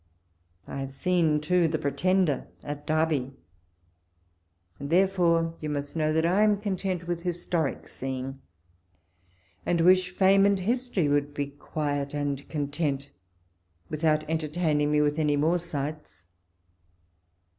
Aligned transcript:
I 0.65 0.79
have 0.79 0.91
seen 0.91 1.39
too 1.41 1.67
the 1.67 1.77
Pretender 1.77 2.47
at 2.63 2.87
Derby; 2.87 3.33
and, 4.79 4.89
therefore, 4.89 5.53
you 5.59 5.69
must 5.69 5.95
know 5.95 6.11
that 6.11 6.25
I 6.25 6.41
am 6.41 6.59
content 6.59 7.05
with 7.07 7.21
historic 7.21 7.87
seeing, 7.87 8.41
and 9.63 9.81
wish 9.81 10.09
Fame 10.09 10.43
and 10.47 10.57
History 10.61 11.07
would 11.07 11.35
be 11.35 11.45
quiet 11.51 12.15
and 12.15 12.49
content 12.49 13.11
without 13.91 14.27
entertaining 14.27 14.89
me 14.91 15.01
with 15.01 15.19
any 15.19 15.35
more 15.37 15.59
sights. 15.59 16.23